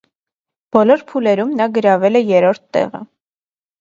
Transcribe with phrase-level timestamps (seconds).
[0.77, 3.03] Բոլոր փուլերում նա գրավել է երրորդ տեղը։